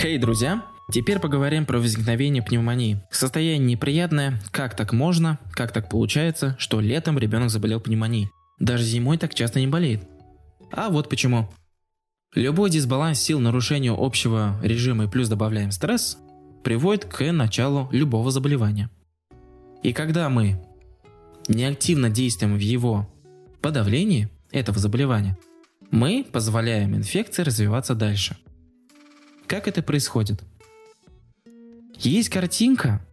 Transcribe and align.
Хей, 0.00 0.16
hey, 0.16 0.18
друзья! 0.18 0.64
Теперь 0.90 1.18
поговорим 1.18 1.66
про 1.66 1.76
возникновение 1.78 2.42
пневмонии. 2.42 3.02
Состояние 3.10 3.58
неприятное, 3.58 4.40
как 4.50 4.74
так 4.74 4.94
можно, 4.94 5.38
как 5.52 5.72
так 5.72 5.90
получается, 5.90 6.56
что 6.58 6.80
летом 6.80 7.18
ребенок 7.18 7.50
заболел 7.50 7.80
пневмонией. 7.80 8.30
Даже 8.58 8.82
зимой 8.82 9.18
так 9.18 9.34
часто 9.34 9.60
не 9.60 9.66
болеет. 9.66 10.08
А 10.72 10.88
вот 10.88 11.10
почему. 11.10 11.50
Любой 12.34 12.70
дисбаланс 12.70 13.20
сил 13.20 13.40
нарушению 13.40 13.94
общего 14.02 14.58
режима 14.62 15.04
и 15.04 15.06
плюс 15.06 15.28
добавляем 15.28 15.70
стресс 15.70 16.16
приводит 16.64 17.04
к 17.04 17.30
началу 17.30 17.86
любого 17.92 18.30
заболевания. 18.30 18.88
И 19.82 19.92
когда 19.92 20.30
мы 20.30 20.64
неактивно 21.46 22.08
действуем 22.08 22.56
в 22.56 22.60
его 22.60 23.06
подавлении 23.60 24.30
этого 24.50 24.78
заболевания, 24.78 25.36
мы 25.90 26.24
позволяем 26.24 26.96
инфекции 26.96 27.42
развиваться 27.42 27.94
дальше– 27.94 28.38
как 29.50 29.66
это 29.66 29.82
происходит? 29.82 30.44
Есть 31.98 32.28
картинка 32.28 33.04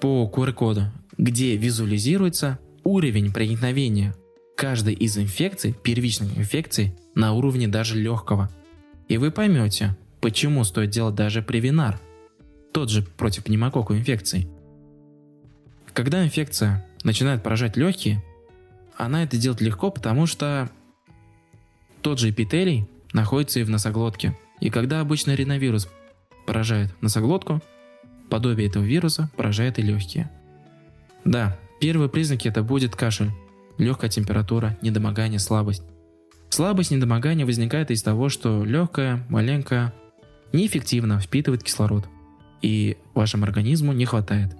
по 0.00 0.30
QR-коду, 0.32 0.92
где 1.16 1.56
визуализируется 1.56 2.60
уровень 2.84 3.32
проникновения 3.32 4.14
каждой 4.56 4.94
из 4.94 5.18
инфекций, 5.18 5.72
первичной 5.72 6.28
инфекции, 6.36 6.96
на 7.16 7.32
уровне 7.32 7.66
даже 7.66 7.98
легкого. 7.98 8.48
И 9.08 9.18
вы 9.18 9.32
поймете, 9.32 9.96
почему 10.20 10.62
стоит 10.62 10.90
делать 10.90 11.16
даже 11.16 11.42
превинар, 11.42 12.00
тот 12.72 12.88
же 12.88 13.02
против 13.02 13.42
пневмококку 13.42 13.96
инфекции. 13.96 14.48
Когда 15.94 16.24
инфекция 16.24 16.86
начинает 17.02 17.42
поражать 17.42 17.76
легкие, 17.76 18.22
она 18.96 19.24
это 19.24 19.36
делает 19.36 19.62
легко, 19.62 19.90
потому 19.90 20.26
что 20.26 20.70
тот 22.02 22.20
же 22.20 22.30
эпителий 22.30 22.86
находится 23.12 23.58
и 23.58 23.64
в 23.64 23.70
носоглотке– 23.70 24.38
и 24.60 24.70
когда 24.70 25.00
обычно 25.00 25.34
риновирус 25.34 25.88
поражает 26.46 26.94
носоглотку, 27.02 27.62
подобие 28.30 28.68
этого 28.68 28.84
вируса 28.84 29.30
поражает 29.36 29.78
и 29.78 29.82
легкие. 29.82 30.30
Да, 31.24 31.58
первые 31.80 32.08
признаки 32.08 32.48
это 32.48 32.62
будет 32.62 32.96
кашель, 32.96 33.30
легкая 33.76 34.10
температура, 34.10 34.76
недомогание, 34.82 35.38
слабость. 35.38 35.82
Слабость, 36.50 36.90
недомогание 36.90 37.44
возникает 37.44 37.90
из 37.90 38.02
того, 38.02 38.28
что 38.28 38.64
легкая, 38.64 39.26
маленькая, 39.28 39.92
неэффективно 40.52 41.20
впитывает 41.20 41.62
кислород, 41.62 42.08
и 42.62 42.96
вашему 43.14 43.44
организму 43.44 43.92
не 43.92 44.06
хватает. 44.06 44.56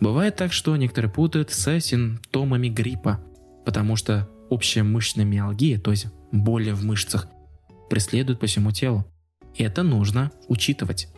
Бывает 0.00 0.36
так, 0.36 0.52
что 0.52 0.76
некоторые 0.76 1.10
путают 1.10 1.50
с 1.50 1.80
симптомами 1.80 2.68
гриппа, 2.68 3.20
потому 3.64 3.96
что 3.96 4.28
общая 4.50 4.82
мышечная 4.82 5.24
миалгия, 5.24 5.78
то 5.78 5.90
есть 5.90 6.06
боли 6.30 6.70
в 6.70 6.84
мышцах, 6.84 7.28
преследует 7.90 8.40
по 8.40 8.46
всему 8.46 8.70
телу. 8.70 9.04
Это 9.56 9.82
нужно 9.82 10.32
учитывать. 10.48 11.08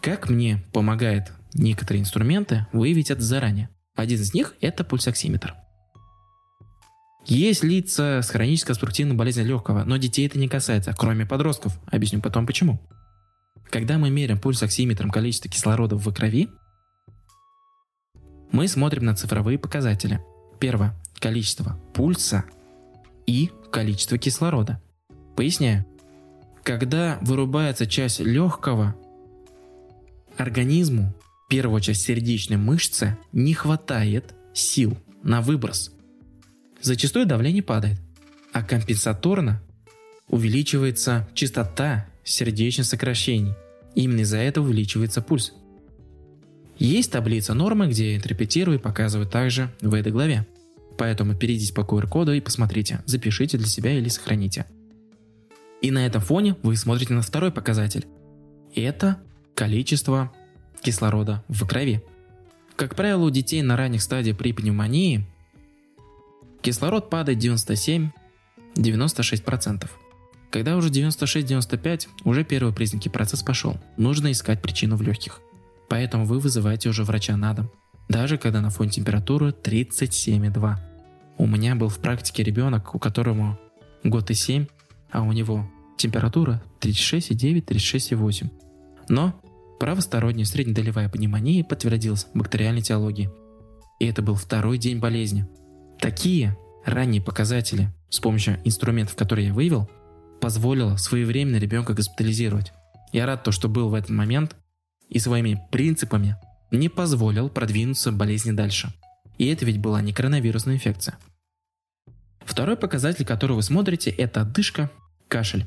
Как 0.00 0.30
мне 0.30 0.62
помогает 0.72 1.32
некоторые 1.54 2.02
инструменты 2.02 2.66
выявить 2.72 3.10
это 3.10 3.22
заранее? 3.22 3.68
Один 3.94 4.20
из 4.20 4.34
них– 4.34 4.54
это 4.60 4.84
пульсоксиметр. 4.84 5.54
Есть 7.24 7.64
лица 7.64 8.22
с 8.22 8.30
хронической 8.30 8.74
обструктивной 8.74 9.16
болезнью 9.16 9.46
легкого, 9.46 9.82
но 9.84 9.96
детей 9.96 10.26
это 10.26 10.38
не 10.38 10.48
касается, 10.48 10.94
кроме 10.96 11.26
подростков. 11.26 11.78
Объясню 11.86 12.20
потом 12.20 12.46
почему. 12.46 12.80
Когда 13.68 13.98
мы 13.98 14.10
меряем 14.10 14.38
пульсоксиметром 14.38 15.10
количество 15.10 15.50
кислорода 15.50 15.96
в 15.96 16.14
крови, 16.14 16.48
мы 18.52 18.68
смотрим 18.68 19.04
на 19.04 19.16
цифровые 19.16 19.58
показатели. 19.58 20.20
Первое– 20.60 20.94
количество 21.18 21.80
пульса 21.94 22.44
и 23.26 23.50
количество 23.72 24.18
кислорода. 24.18 24.80
Поясняю. 25.36 25.84
Когда 26.66 27.20
вырубается 27.20 27.86
часть 27.86 28.18
легкого, 28.18 28.96
организму, 30.36 31.14
первую 31.48 31.80
часть 31.80 32.02
сердечной 32.02 32.56
мышцы, 32.56 33.16
не 33.30 33.54
хватает 33.54 34.34
сил 34.52 34.98
на 35.22 35.42
выброс. 35.42 35.92
Зачастую 36.82 37.24
давление 37.24 37.62
падает, 37.62 38.00
а 38.52 38.64
компенсаторно 38.64 39.62
увеличивается 40.26 41.28
частота 41.34 42.08
сердечных 42.24 42.88
сокращений. 42.88 43.54
Именно 43.94 44.22
из-за 44.22 44.38
этого 44.38 44.64
увеличивается 44.64 45.22
пульс. 45.22 45.52
Есть 46.80 47.12
таблица 47.12 47.54
нормы, 47.54 47.86
где 47.86 48.16
интерпретирую 48.16 48.80
и 48.80 48.82
показываю 48.82 49.28
также 49.28 49.70
в 49.80 49.94
этой 49.94 50.10
главе. 50.10 50.44
Поэтому 50.98 51.36
перейдите 51.36 51.72
по 51.72 51.82
QR-коду 51.82 52.32
и 52.32 52.40
посмотрите, 52.40 53.04
запишите 53.06 53.56
для 53.56 53.68
себя 53.68 53.92
или 53.92 54.08
сохраните. 54.08 54.66
И 55.82 55.90
на 55.90 56.06
этом 56.06 56.20
фоне 56.20 56.54
вы 56.62 56.76
смотрите 56.76 57.14
на 57.14 57.22
второй 57.22 57.50
показатель. 57.50 58.06
Это 58.74 59.20
количество 59.54 60.32
кислорода 60.82 61.42
в 61.48 61.66
крови. 61.66 62.04
Как 62.76 62.94
правило, 62.94 63.24
у 63.24 63.30
детей 63.30 63.62
на 63.62 63.76
ранних 63.76 64.02
стадиях 64.02 64.36
при 64.36 64.52
пневмонии 64.52 65.26
кислород 66.60 67.10
падает 67.10 67.38
97-96%. 67.38 69.88
Когда 70.50 70.76
уже 70.76 70.90
96-95, 70.90 72.08
уже 72.24 72.44
первые 72.44 72.74
признаки 72.74 73.08
процесс 73.08 73.42
пошел. 73.42 73.78
Нужно 73.96 74.32
искать 74.32 74.62
причину 74.62 74.96
в 74.96 75.02
легких. 75.02 75.40
Поэтому 75.88 76.24
вы 76.24 76.38
вызываете 76.38 76.88
уже 76.88 77.04
врача 77.04 77.36
на 77.36 77.54
дом. 77.54 77.70
Даже 78.08 78.38
когда 78.38 78.60
на 78.60 78.70
фоне 78.70 78.90
температуры 78.90 79.50
37,2. 79.50 80.76
У 81.38 81.46
меня 81.46 81.74
был 81.74 81.88
в 81.88 81.98
практике 81.98 82.42
ребенок, 82.42 82.94
у 82.94 82.98
которого 82.98 83.58
год 84.04 84.30
и 84.30 84.34
7, 84.34 84.66
а 85.10 85.22
у 85.22 85.32
него 85.32 85.70
температура 85.96 86.62
36,9-36,8. 86.80 88.50
Но 89.08 89.40
правосторонняя 89.78 90.46
среднедолевая 90.46 91.08
пневмония 91.08 91.64
подтвердилась 91.64 92.26
бактериальной 92.34 92.82
теологией. 92.82 93.30
И 93.98 94.06
это 94.06 94.22
был 94.22 94.34
второй 94.34 94.78
день 94.78 94.98
болезни. 94.98 95.46
Такие 95.98 96.56
ранние 96.84 97.22
показатели 97.22 97.88
с 98.10 98.20
помощью 98.20 98.58
инструментов, 98.64 99.16
которые 99.16 99.48
я 99.48 99.54
вывел, 99.54 99.88
позволило 100.40 100.96
своевременно 100.96 101.56
ребенка 101.56 101.94
госпитализировать. 101.94 102.72
Я 103.12 103.26
рад, 103.26 103.42
то, 103.42 103.52
что 103.52 103.68
был 103.68 103.88
в 103.88 103.94
этот 103.94 104.10
момент 104.10 104.56
и 105.08 105.18
своими 105.18 105.60
принципами 105.70 106.36
не 106.70 106.88
позволил 106.88 107.48
продвинуться 107.48 108.12
болезни 108.12 108.52
дальше. 108.52 108.92
И 109.38 109.46
это 109.46 109.64
ведь 109.64 109.78
была 109.78 110.02
не 110.02 110.12
коронавирусная 110.12 110.74
инфекция. 110.74 111.16
Второй 112.46 112.76
показатель, 112.76 113.26
который 113.26 113.56
вы 113.56 113.62
смотрите, 113.62 114.10
это 114.10 114.42
отдышка, 114.42 114.88
кашель. 115.28 115.66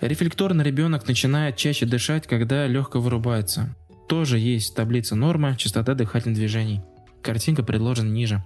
Рефлекторно 0.00 0.62
ребенок 0.62 1.08
начинает 1.08 1.56
чаще 1.56 1.84
дышать, 1.84 2.28
когда 2.28 2.66
легко 2.68 3.00
вырубается. 3.00 3.74
Тоже 4.08 4.38
есть 4.38 4.74
таблица 4.76 5.16
нормы, 5.16 5.56
частота 5.58 5.94
дыхательных 5.94 6.38
движений. 6.38 6.80
Картинка 7.22 7.64
предложена 7.64 8.08
ниже. 8.08 8.42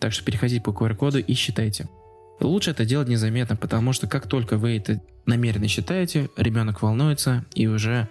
Так 0.00 0.14
что 0.14 0.24
переходите 0.24 0.62
по 0.62 0.70
QR-коду 0.70 1.18
и 1.18 1.34
считайте. 1.34 1.88
Лучше 2.40 2.70
это 2.70 2.86
делать 2.86 3.08
незаметно, 3.08 3.56
потому 3.56 3.92
что 3.92 4.06
как 4.08 4.26
только 4.26 4.56
вы 4.56 4.78
это 4.78 5.00
намеренно 5.26 5.68
считаете, 5.68 6.30
ребенок 6.36 6.80
волнуется 6.82 7.44
и 7.54 7.66
уже 7.66 8.08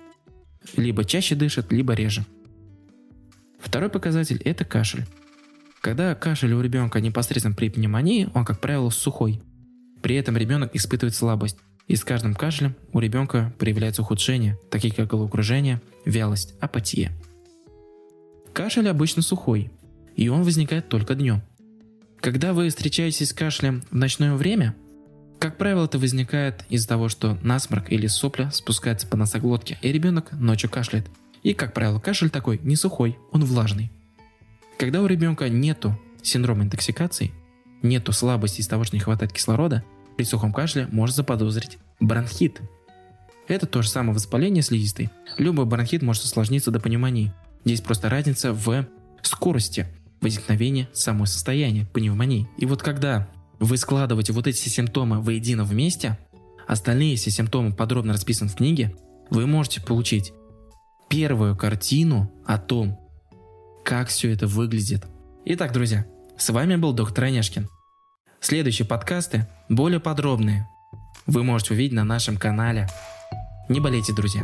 либо 0.77 1.03
чаще 1.03 1.35
дышит, 1.35 1.71
либо 1.71 1.93
реже. 1.93 2.25
Второй 3.59 3.89
показатель– 3.89 4.41
это 4.45 4.63
кашель. 4.65 5.05
Когда 5.85 6.15
кашель 6.15 6.51
у 6.53 6.61
ребенка 6.61 6.99
непосредственно 6.99 7.53
при 7.53 7.69
пневмонии, 7.69 8.27
он, 8.33 8.43
как 8.43 8.59
правило, 8.59 8.89
сухой. 8.89 9.43
При 10.01 10.15
этом 10.15 10.35
ребенок 10.35 10.75
испытывает 10.75 11.13
слабость. 11.13 11.57
И 11.85 11.95
с 11.95 12.03
каждым 12.03 12.33
кашлем 12.33 12.75
у 12.91 12.99
ребенка 12.99 13.53
проявляются 13.59 14.01
ухудшения, 14.01 14.57
такие 14.71 14.91
как 14.91 15.05
головокружение, 15.05 15.83
вялость, 16.03 16.55
апатия. 16.59 17.11
Кашель 18.51 18.89
обычно 18.89 19.21
сухой, 19.21 19.69
и 20.15 20.27
он 20.27 20.41
возникает 20.41 20.89
только 20.89 21.13
днем. 21.13 21.43
Когда 22.19 22.53
вы 22.53 22.69
встречаетесь 22.69 23.29
с 23.29 23.33
кашлем 23.33 23.83
в 23.91 23.95
ночное 23.95 24.33
время, 24.33 24.75
как 25.37 25.59
правило, 25.59 25.85
это 25.85 25.99
возникает 25.99 26.65
из-за 26.67 26.87
того, 26.87 27.09
что 27.09 27.37
насморк 27.43 27.91
или 27.91 28.07
сопля 28.07 28.49
спускается 28.49 29.05
по 29.05 29.17
носоглотке, 29.17 29.77
и 29.83 29.91
ребенок 29.91 30.31
ночью 30.31 30.67
кашляет. 30.67 31.05
И, 31.43 31.53
как 31.53 31.75
правило, 31.75 31.99
кашель 31.99 32.31
такой 32.31 32.59
не 32.63 32.75
сухой, 32.75 33.19
он 33.31 33.45
влажный. 33.45 33.91
Когда 34.77 35.01
у 35.01 35.07
ребенка 35.07 35.49
нету 35.49 35.99
синдрома 36.21 36.63
интоксикации, 36.63 37.31
нету 37.81 38.11
слабости 38.11 38.61
из-за 38.61 38.71
того, 38.71 38.83
что 38.83 38.95
не 38.95 39.01
хватает 39.01 39.31
кислорода– 39.33 39.83
при 40.17 40.23
сухом 40.23 40.53
кашле 40.53 40.87
можно 40.91 41.15
заподозрить 41.15 41.77
бронхит. 41.99 42.61
Это 43.47 43.65
то 43.65 43.81
же 43.81 43.89
самое 43.89 44.15
воспаление 44.15 44.63
слизистой. 44.63 45.09
Любой 45.37 45.65
бронхит 45.65 46.01
может 46.01 46.23
осложниться 46.23 46.71
до 46.71 46.79
пневмонии. 46.79 47.33
Здесь 47.63 47.81
просто 47.81 48.09
разница 48.09 48.53
в 48.53 48.87
скорости 49.21 49.87
возникновения 50.21 50.89
самого 50.93 51.25
состояния 51.25 51.85
пневмонии. 51.93 52.47
И 52.57 52.65
вот 52.65 52.81
когда 52.81 53.27
вы 53.59 53.77
складываете 53.77 54.33
вот 54.33 54.47
эти 54.47 54.67
симптомы 54.69 55.21
воедино 55.21 55.63
вместе, 55.63 56.17
остальные 56.67 57.17
все 57.17 57.29
симптомы 57.29 57.73
подробно 57.73 58.13
расписаны 58.13 58.49
в 58.49 58.55
книге, 58.55 58.95
вы 59.29 59.45
можете 59.45 59.81
получить 59.81 60.33
первую 61.09 61.55
картину 61.55 62.31
о 62.45 62.57
том, 62.57 62.99
как 63.85 64.07
все 64.09 64.33
это 64.33 64.47
выглядит. 64.47 65.05
Итак, 65.45 65.71
друзья, 65.71 66.05
с 66.37 66.49
вами 66.49 66.75
был 66.75 66.91
доктор 66.91 67.25
Онешкин. 67.25 67.69
Следующие 68.41 68.87
подкасты 68.87 69.47
более 69.69 69.99
подробные 69.99 70.67
вы 71.27 71.43
можете 71.43 71.75
увидеть 71.75 71.93
на 71.93 72.03
нашем 72.03 72.37
канале. 72.37 72.87
Не 73.69 73.79
болейте, 73.79 74.13
друзья. 74.13 74.43